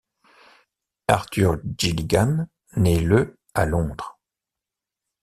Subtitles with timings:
[1.07, 4.17] Arthur Gilligan naît le à Londres.